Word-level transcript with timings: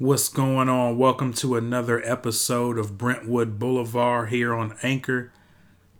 What's 0.00 0.30
going 0.30 0.70
on? 0.70 0.96
Welcome 0.96 1.34
to 1.34 1.56
another 1.56 2.02
episode 2.06 2.78
of 2.78 2.96
Brentwood 2.96 3.58
Boulevard 3.58 4.30
here 4.30 4.54
on 4.54 4.74
Anchor. 4.82 5.30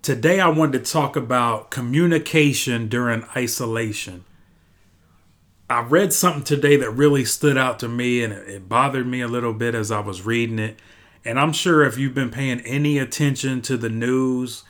Today, 0.00 0.41
I 0.41 0.49
wanted 0.49 0.83
to 0.83 0.91
talk 0.91 1.17
about 1.17 1.71
communication 1.71 2.89
during 2.89 3.25
isolation. 3.37 4.25
I 5.69 5.83
read 5.83 6.15
something 6.15 6.45
today 6.45 6.79
that 6.79 6.91
really 6.93 7.27
stood 7.27 7.59
out 7.59 7.79
to 7.81 7.89
me 7.89 8.25
and 8.25 8.32
it 8.32 8.71
bothered 8.71 9.07
me 9.07 9.21
a 9.21 9.29
little 9.29 9.52
bit 9.52 9.75
as 9.75 9.91
I 9.91 10.01
was 10.01 10.25
reading 10.25 10.59
it. 10.59 10.79
And 11.23 11.39
I'm 11.39 11.53
sure 11.53 11.85
if 11.85 11.98
you've 11.98 12.14
been 12.14 12.30
paying 12.30 12.61
any 12.61 12.96
attention 12.96 13.61
to 13.61 13.77
the 13.77 13.91
news, 13.91 14.64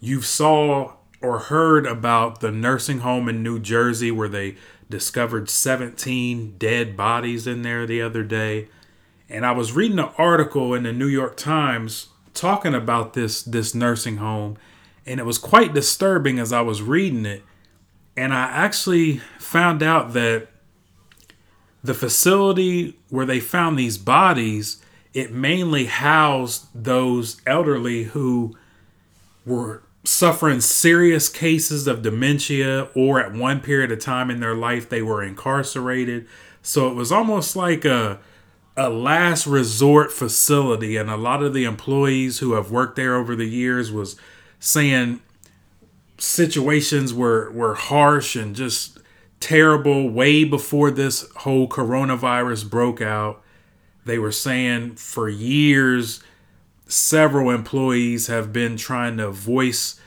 you've 0.00 0.26
saw 0.26 0.94
or 1.22 1.38
heard 1.38 1.86
about 1.86 2.40
the 2.40 2.50
nursing 2.50 2.98
home 2.98 3.28
in 3.28 3.44
New 3.44 3.60
Jersey 3.60 4.10
where 4.10 4.28
they 4.28 4.56
discovered 4.88 5.50
17 5.50 6.56
dead 6.58 6.96
bodies 6.96 7.46
in 7.46 7.62
there 7.62 7.86
the 7.86 8.02
other 8.02 8.22
day. 8.22 8.68
And 9.28 9.44
I 9.44 9.52
was 9.52 9.72
reading 9.72 9.98
an 9.98 10.10
article 10.16 10.74
in 10.74 10.84
the 10.84 10.92
New 10.92 11.08
York 11.08 11.36
Times 11.36 12.08
talking 12.34 12.74
about 12.74 13.14
this 13.14 13.42
this 13.42 13.74
nursing 13.74 14.18
home 14.18 14.58
and 15.06 15.18
it 15.18 15.24
was 15.24 15.38
quite 15.38 15.72
disturbing 15.72 16.38
as 16.38 16.52
I 16.52 16.60
was 16.60 16.82
reading 16.82 17.24
it 17.24 17.42
and 18.16 18.32
I 18.32 18.44
actually 18.44 19.18
found 19.38 19.82
out 19.82 20.12
that 20.14 20.48
the 21.82 21.94
facility 21.94 22.98
where 23.10 23.26
they 23.26 23.40
found 23.40 23.78
these 23.78 23.98
bodies, 23.98 24.82
it 25.12 25.32
mainly 25.32 25.86
housed 25.86 26.66
those 26.74 27.40
elderly 27.46 28.04
who 28.04 28.56
were 29.44 29.82
suffering 30.06 30.60
serious 30.60 31.28
cases 31.28 31.86
of 31.86 32.02
dementia 32.02 32.88
or 32.94 33.20
at 33.20 33.32
one 33.32 33.60
period 33.60 33.90
of 33.90 33.98
time 33.98 34.30
in 34.30 34.40
their 34.40 34.54
life 34.54 34.88
they 34.88 35.02
were 35.02 35.22
incarcerated. 35.22 36.26
So 36.62 36.88
it 36.88 36.94
was 36.94 37.12
almost 37.12 37.56
like 37.56 37.84
a 37.84 38.20
a 38.76 38.90
last 38.90 39.46
resort 39.46 40.12
facility 40.12 40.98
and 40.98 41.08
a 41.08 41.16
lot 41.16 41.42
of 41.42 41.54
the 41.54 41.64
employees 41.64 42.40
who 42.40 42.52
have 42.52 42.70
worked 42.70 42.96
there 42.96 43.16
over 43.16 43.34
the 43.34 43.46
years 43.46 43.90
was 43.90 44.16
saying 44.60 45.20
situations 46.18 47.12
were 47.12 47.50
were 47.50 47.74
harsh 47.74 48.36
and 48.36 48.54
just 48.54 48.98
terrible 49.40 50.08
way 50.10 50.44
before 50.44 50.90
this 50.90 51.28
whole 51.36 51.68
coronavirus 51.68 52.68
broke 52.68 53.00
out. 53.00 53.42
They 54.04 54.18
were 54.18 54.32
saying 54.32 54.96
for 54.96 55.28
years 55.28 56.22
several 56.86 57.50
employees 57.50 58.28
have 58.28 58.52
been 58.52 58.76
trying 58.76 59.16
to 59.18 59.30
voice 59.30 60.00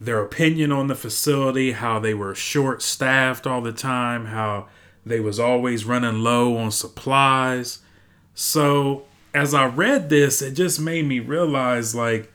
their 0.00 0.22
opinion 0.22 0.72
on 0.72 0.86
the 0.86 0.94
facility, 0.94 1.72
how 1.72 1.98
they 1.98 2.14
were 2.14 2.34
short 2.34 2.82
staffed 2.82 3.46
all 3.46 3.60
the 3.60 3.72
time, 3.72 4.26
how 4.26 4.68
they 5.04 5.20
was 5.20 5.38
always 5.38 5.84
running 5.84 6.22
low 6.22 6.56
on 6.56 6.70
supplies. 6.70 7.80
So, 8.34 9.04
as 9.34 9.54
I 9.54 9.66
read 9.66 10.08
this, 10.08 10.42
it 10.42 10.52
just 10.52 10.80
made 10.80 11.06
me 11.06 11.20
realize 11.20 11.94
like 11.94 12.32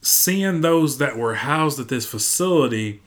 seeing 0.00 0.60
those 0.60 0.98
that 0.98 1.16
were 1.16 1.34
housed 1.34 1.80
at 1.80 1.88
this 1.88 2.06
facility, 2.06 3.02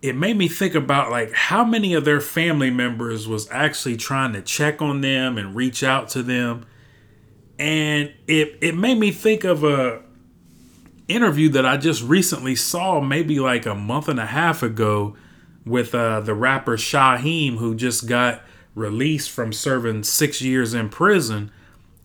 it 0.00 0.14
made 0.14 0.36
me 0.36 0.48
think 0.48 0.74
about 0.74 1.10
like 1.10 1.32
how 1.32 1.64
many 1.64 1.94
of 1.94 2.04
their 2.04 2.20
family 2.20 2.70
members 2.70 3.26
was 3.26 3.50
actually 3.50 3.96
trying 3.96 4.32
to 4.32 4.42
check 4.42 4.80
on 4.80 5.00
them 5.00 5.36
and 5.36 5.56
reach 5.56 5.82
out 5.82 6.08
to 6.10 6.22
them. 6.22 6.66
And 7.58 8.12
it 8.26 8.58
it 8.60 8.76
made 8.76 8.98
me 8.98 9.10
think 9.10 9.44
of 9.44 9.64
a 9.64 10.02
interview 11.08 11.48
that 11.48 11.64
I 11.64 11.76
just 11.76 12.02
recently 12.02 12.54
saw 12.54 13.00
maybe 13.00 13.40
like 13.40 13.66
a 13.66 13.74
month 13.74 14.08
and 14.08 14.20
a 14.20 14.26
half 14.26 14.62
ago 14.62 15.16
with 15.64 15.94
uh, 15.94 16.20
the 16.20 16.34
rapper 16.34 16.76
Shyheim 16.76 17.56
who 17.56 17.74
just 17.74 18.06
got 18.06 18.42
released 18.74 19.30
from 19.30 19.52
serving 19.52 20.04
6 20.04 20.42
years 20.42 20.74
in 20.74 20.88
prison. 20.88 21.50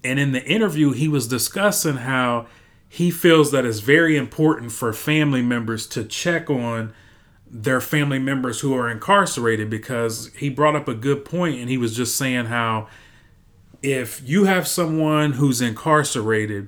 And 0.03 0.19
in 0.19 0.31
the 0.31 0.43
interview 0.43 0.91
he 0.91 1.07
was 1.07 1.27
discussing 1.27 1.97
how 1.97 2.47
he 2.88 3.11
feels 3.11 3.51
that 3.51 3.65
it's 3.65 3.79
very 3.79 4.15
important 4.15 4.71
for 4.71 4.93
family 4.93 5.41
members 5.41 5.85
to 5.88 6.03
check 6.03 6.49
on 6.49 6.94
their 7.49 7.81
family 7.81 8.19
members 8.19 8.61
who 8.61 8.75
are 8.75 8.89
incarcerated 8.89 9.69
because 9.69 10.31
he 10.35 10.49
brought 10.49 10.75
up 10.75 10.88
a 10.88 10.94
good 10.94 11.23
point 11.23 11.59
and 11.59 11.69
he 11.69 11.78
was 11.78 11.95
just 11.95 12.16
saying 12.16 12.45
how 12.45 12.88
if 13.83 14.27
you 14.27 14.45
have 14.45 14.67
someone 14.67 15.33
who's 15.33 15.61
incarcerated 15.61 16.67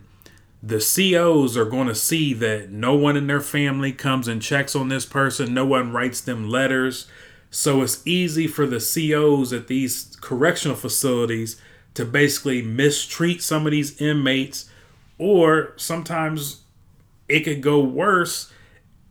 the 0.65 0.79
COs 0.79 1.55
are 1.55 1.65
going 1.65 1.87
to 1.87 1.93
see 1.93 2.33
that 2.33 2.71
no 2.71 2.95
one 2.95 3.15
in 3.15 3.27
their 3.27 3.39
family 3.39 3.91
comes 3.91 4.27
and 4.27 4.41
checks 4.41 4.75
on 4.75 4.87
this 4.87 5.05
person, 5.05 5.53
no 5.53 5.63
one 5.63 5.93
writes 5.93 6.19
them 6.19 6.49
letters. 6.49 7.05
So 7.51 7.83
it's 7.83 8.05
easy 8.05 8.47
for 8.47 8.65
the 8.65 8.79
COs 8.79 9.53
at 9.53 9.67
these 9.67 10.17
correctional 10.21 10.75
facilities 10.75 11.61
to 11.93 12.03
basically 12.03 12.63
mistreat 12.63 13.43
some 13.43 13.67
of 13.67 13.71
these 13.71 14.01
inmates 14.01 14.67
or 15.19 15.73
sometimes 15.77 16.63
it 17.29 17.41
could 17.41 17.61
go 17.61 17.79
worse. 17.79 18.51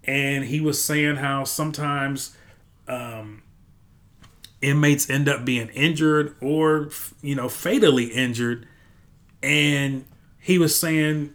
And 0.02 0.46
he 0.46 0.60
was 0.60 0.84
saying 0.84 1.16
how 1.16 1.44
sometimes 1.44 2.36
um, 2.88 3.43
inmates 4.64 5.08
end 5.08 5.28
up 5.28 5.44
being 5.44 5.68
injured 5.68 6.34
or, 6.40 6.90
you 7.22 7.34
know, 7.34 7.48
fatally 7.48 8.06
injured. 8.06 8.66
And 9.42 10.06
he 10.40 10.58
was 10.58 10.78
saying 10.78 11.34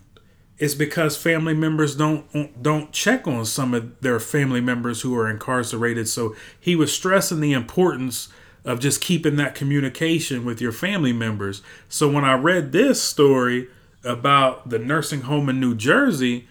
it's 0.57 0.75
because 0.75 1.15
family 1.15 1.53
members 1.53 1.95
don't 1.95 2.61
don't 2.61 2.91
check 2.91 3.27
on 3.27 3.45
some 3.45 3.73
of 3.73 4.01
their 4.01 4.19
family 4.19 4.61
members 4.61 5.01
who 5.01 5.15
are 5.17 5.29
incarcerated. 5.29 6.07
So 6.07 6.35
he 6.59 6.75
was 6.75 6.91
stressing 6.91 7.39
the 7.39 7.53
importance 7.53 8.29
of 8.65 8.79
just 8.79 8.99
keeping 8.99 9.37
that 9.37 9.55
communication 9.55 10.43
with 10.43 10.59
your 10.59 10.73
family 10.73 11.13
members. 11.13 11.61
So 11.87 12.11
when 12.11 12.25
I 12.25 12.33
read 12.33 12.71
this 12.71 13.01
story, 13.01 13.69
about 14.03 14.69
the 14.69 14.79
nursing 14.79 15.21
home 15.21 15.49
in 15.49 15.59
New 15.59 15.75
Jersey, 15.75 16.47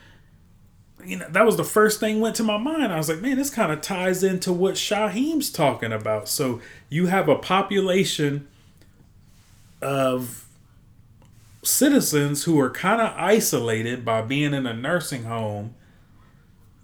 you 1.09 1.17
know, 1.17 1.27
that 1.31 1.47
was 1.47 1.57
the 1.57 1.65
first 1.65 2.01
thing 2.01 2.21
went 2.21 2.37
to 2.37 2.43
my 2.43 2.59
mind. 2.59 2.93
I 2.93 2.99
was 2.99 3.09
like, 3.09 3.21
man, 3.21 3.39
this 3.39 3.49
kind 3.49 3.73
of 3.73 3.81
ties 3.81 4.23
into 4.23 4.53
what 4.53 4.75
Shyheim's 4.75 5.51
talking 5.51 5.91
about. 5.91 6.29
So 6.29 6.61
you 6.91 7.07
have 7.07 7.31
a 7.31 7.37
population 7.37 8.47
of 9.81 10.47
citizens 11.63 12.45
who 12.45 12.61
are 12.61 12.69
kind 12.69 13.01
of 13.01 13.15
isolated 13.17 14.05
by 14.05 14.21
being 14.21 14.53
in 14.53 14.67
a 14.67 14.75
nursing 14.75 15.25
home. 15.25 15.75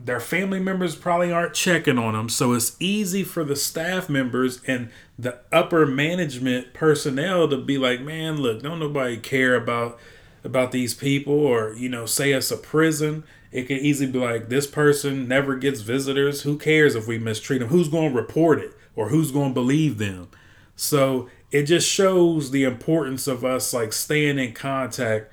Their 0.00 0.20
family 0.20 0.60
members 0.60 0.96
probably 0.96 1.30
aren't 1.30 1.52
checking 1.52 1.98
on 1.98 2.14
them. 2.14 2.30
So 2.30 2.54
it's 2.54 2.76
easy 2.80 3.24
for 3.24 3.44
the 3.44 3.56
staff 3.56 4.08
members 4.08 4.62
and 4.66 4.88
the 5.18 5.38
upper 5.52 5.84
management 5.84 6.72
personnel 6.72 7.46
to 7.48 7.58
be 7.58 7.76
like, 7.76 8.00
man, 8.00 8.38
look, 8.38 8.62
don't 8.62 8.80
nobody 8.80 9.18
care 9.18 9.54
about 9.54 9.98
about 10.42 10.72
these 10.72 10.92
people 10.92 11.34
or 11.34 11.72
you 11.72 11.88
know 11.88 12.04
say 12.04 12.32
it's 12.32 12.50
a 12.50 12.56
prison 12.56 13.24
it 13.54 13.68
could 13.68 13.78
easily 13.78 14.10
be 14.10 14.18
like 14.18 14.48
this 14.48 14.66
person 14.66 15.28
never 15.28 15.54
gets 15.54 15.80
visitors. 15.80 16.42
Who 16.42 16.58
cares 16.58 16.96
if 16.96 17.06
we 17.06 17.18
mistreat 17.18 17.60
them? 17.60 17.68
Who's 17.68 17.88
going 17.88 18.10
to 18.10 18.20
report 18.20 18.58
it? 18.58 18.74
Or 18.96 19.10
who's 19.10 19.30
going 19.30 19.50
to 19.50 19.54
believe 19.54 19.98
them? 19.98 20.28
So 20.74 21.28
it 21.52 21.62
just 21.62 21.88
shows 21.88 22.50
the 22.50 22.64
importance 22.64 23.28
of 23.28 23.44
us 23.44 23.72
like 23.72 23.92
staying 23.92 24.40
in 24.40 24.54
contact 24.54 25.30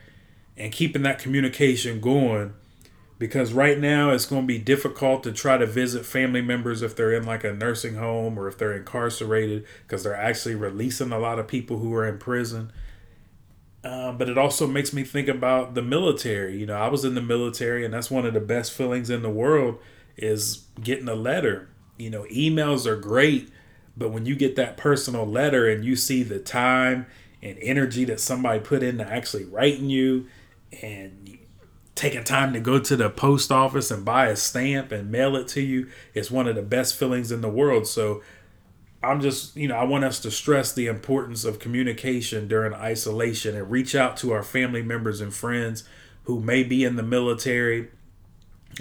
and 0.55 0.71
keeping 0.71 1.01
that 1.01 1.17
communication 1.17 1.99
going. 1.99 2.53
Because 3.17 3.53
right 3.53 3.79
now 3.79 4.11
it's 4.11 4.27
going 4.27 4.43
to 4.43 4.47
be 4.47 4.59
difficult 4.59 5.23
to 5.23 5.31
try 5.31 5.57
to 5.57 5.65
visit 5.65 6.05
family 6.05 6.41
members 6.41 6.83
if 6.83 6.95
they're 6.95 7.13
in 7.13 7.25
like 7.25 7.43
a 7.43 7.53
nursing 7.53 7.95
home 7.95 8.37
or 8.37 8.47
if 8.47 8.55
they're 8.55 8.77
incarcerated 8.77 9.65
because 9.87 10.03
they're 10.03 10.15
actually 10.15 10.53
releasing 10.53 11.11
a 11.11 11.17
lot 11.17 11.39
of 11.39 11.47
people 11.47 11.79
who 11.79 11.91
are 11.95 12.07
in 12.07 12.19
prison 12.19 12.71
um, 13.83 14.17
but 14.17 14.29
it 14.29 14.37
also 14.37 14.67
makes 14.67 14.93
me 14.93 15.03
think 15.03 15.27
about 15.27 15.73
the 15.73 15.81
military. 15.81 16.57
You 16.57 16.65
know, 16.65 16.75
I 16.75 16.87
was 16.87 17.03
in 17.03 17.15
the 17.15 17.21
military, 17.21 17.83
and 17.83 17.93
that's 17.93 18.11
one 18.11 18.25
of 18.25 18.33
the 18.33 18.39
best 18.39 18.71
feelings 18.73 19.09
in 19.09 19.23
the 19.23 19.29
world 19.29 19.79
is 20.17 20.65
getting 20.81 21.09
a 21.09 21.15
letter. 21.15 21.69
You 21.97 22.09
know, 22.09 22.23
emails 22.31 22.85
are 22.85 22.95
great, 22.95 23.49
but 23.97 24.11
when 24.11 24.25
you 24.25 24.35
get 24.35 24.55
that 24.55 24.77
personal 24.77 25.25
letter 25.25 25.67
and 25.67 25.83
you 25.83 25.95
see 25.95 26.21
the 26.21 26.39
time 26.39 27.07
and 27.41 27.57
energy 27.61 28.05
that 28.05 28.19
somebody 28.19 28.59
put 28.59 28.83
into 28.83 29.07
actually 29.07 29.45
writing 29.45 29.89
you 29.89 30.27
and 30.81 31.39
taking 31.95 32.23
time 32.23 32.53
to 32.53 32.59
go 32.59 32.79
to 32.79 32.95
the 32.95 33.09
post 33.09 33.51
office 33.51 33.91
and 33.91 34.05
buy 34.05 34.27
a 34.27 34.35
stamp 34.35 34.91
and 34.91 35.11
mail 35.11 35.35
it 35.35 35.47
to 35.47 35.61
you, 35.61 35.89
it's 36.13 36.31
one 36.31 36.47
of 36.47 36.55
the 36.55 36.61
best 36.61 36.95
feelings 36.95 37.31
in 37.31 37.41
the 37.41 37.49
world. 37.49 37.87
So 37.87 38.21
I'm 39.03 39.21
just, 39.21 39.55
you 39.55 39.67
know, 39.67 39.75
I 39.75 39.83
want 39.83 40.03
us 40.03 40.19
to 40.21 40.31
stress 40.31 40.73
the 40.73 40.87
importance 40.87 41.43
of 41.43 41.59
communication 41.59 42.47
during 42.47 42.73
isolation 42.73 43.55
and 43.55 43.71
reach 43.71 43.95
out 43.95 44.15
to 44.17 44.31
our 44.31 44.43
family 44.43 44.83
members 44.83 45.21
and 45.21 45.33
friends 45.33 45.83
who 46.25 46.39
may 46.39 46.63
be 46.63 46.83
in 46.83 46.97
the 46.97 47.03
military. 47.03 47.89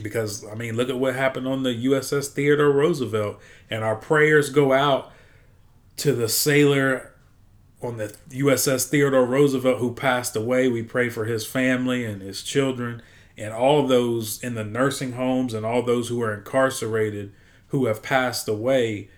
Because, 0.03 0.47
I 0.47 0.55
mean, 0.55 0.77
look 0.77 0.91
at 0.91 0.99
what 0.99 1.15
happened 1.15 1.49
on 1.49 1.63
the 1.63 1.87
USS 1.87 2.29
Theodore 2.29 2.71
Roosevelt. 2.71 3.41
And 3.71 3.83
our 3.83 3.97
prayers 3.97 4.51
go 4.51 4.73
out 4.73 5.11
to 5.97 6.13
the 6.13 6.29
sailor 6.29 7.15
on 7.83 7.97
the 7.97 8.15
USS 8.31 8.89
Theodore 8.89 9.25
Roosevelt 9.25 9.79
who 9.79 9.95
passed 9.95 10.37
away. 10.37 10.69
We 10.69 10.83
pray 10.83 11.09
for 11.09 11.25
his 11.25 11.47
family 11.47 12.05
and 12.05 12.21
his 12.21 12.43
children 12.43 13.03
and 13.39 13.55
all 13.55 13.87
those 13.87 14.43
in 14.43 14.55
the 14.55 14.65
nursing 14.65 15.13
homes 15.13 15.55
and 15.55 15.65
all 15.65 15.83
those 15.83 16.09
who 16.09 16.21
are 16.21 16.35
incarcerated 16.35 17.33
who 17.69 17.87
have 17.87 18.03
passed 18.03 18.49
away 18.49 19.09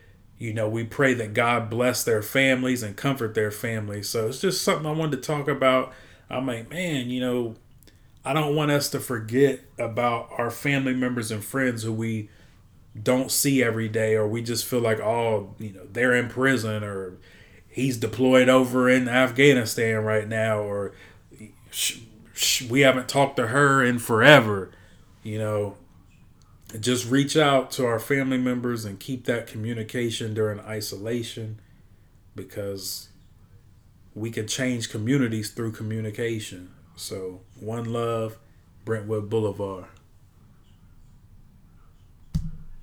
you 0.42 0.52
know, 0.52 0.68
we 0.68 0.82
pray 0.82 1.14
that 1.14 1.34
God 1.34 1.70
bless 1.70 2.02
their 2.02 2.20
families 2.20 2.82
and 2.82 2.96
comfort 2.96 3.32
their 3.32 3.52
families. 3.52 4.08
So 4.08 4.26
it's 4.26 4.40
just 4.40 4.62
something 4.62 4.86
I 4.86 4.90
wanted 4.90 5.22
to 5.22 5.22
talk 5.22 5.46
about. 5.46 5.92
I'm 6.28 6.48
like, 6.48 6.68
man, 6.68 7.10
you 7.10 7.20
know, 7.20 7.54
I 8.24 8.32
don't 8.32 8.56
want 8.56 8.72
us 8.72 8.90
to 8.90 8.98
forget 8.98 9.60
about 9.78 10.30
our 10.36 10.50
family 10.50 10.94
members 10.94 11.30
and 11.30 11.44
friends 11.44 11.84
who 11.84 11.92
we 11.92 12.28
don't 13.00 13.30
see 13.30 13.62
every 13.62 13.88
day, 13.88 14.16
or 14.16 14.26
we 14.26 14.42
just 14.42 14.64
feel 14.64 14.80
like, 14.80 14.98
oh, 14.98 15.54
you 15.60 15.74
know, 15.74 15.86
they're 15.92 16.16
in 16.16 16.28
prison, 16.28 16.82
or 16.82 17.18
he's 17.68 17.96
deployed 17.96 18.48
over 18.48 18.88
in 18.88 19.08
Afghanistan 19.08 19.98
right 19.98 20.26
now, 20.26 20.58
or 20.58 20.92
we 22.68 22.80
haven't 22.80 23.08
talked 23.08 23.36
to 23.36 23.46
her 23.46 23.84
in 23.84 24.00
forever. 24.00 24.72
You 25.22 25.38
know, 25.38 25.76
just 26.80 27.10
reach 27.10 27.36
out 27.36 27.70
to 27.72 27.86
our 27.86 27.98
family 27.98 28.38
members 28.38 28.84
and 28.84 28.98
keep 28.98 29.26
that 29.26 29.46
communication 29.46 30.34
during 30.34 30.60
isolation 30.60 31.60
because 32.34 33.08
we 34.14 34.30
can 34.30 34.46
change 34.46 34.90
communities 34.90 35.50
through 35.50 35.72
communication. 35.72 36.70
So, 36.96 37.40
one 37.58 37.92
love, 37.92 38.38
Brentwood 38.84 39.28
Boulevard. 39.28 39.86